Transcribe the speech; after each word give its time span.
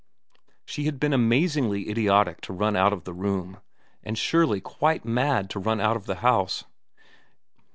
She 0.65 0.85
had 0.85 0.99
been 0.99 1.13
amazingly 1.13 1.87
idiotic 1.87 2.41
to 2.41 2.53
run 2.53 2.75
out 2.75 2.91
of 2.91 3.03
the 3.03 3.13
room, 3.13 3.59
and 4.03 4.17
surely 4.17 4.59
quite 4.59 5.05
mad 5.05 5.47
to 5.51 5.59
run 5.59 5.79
out 5.79 5.95
of 5.95 6.07
the 6.07 6.15
house. 6.25 6.63